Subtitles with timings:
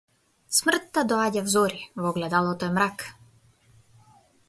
[0.59, 3.09] Смртта доаѓа взори, во огледалото е мрак.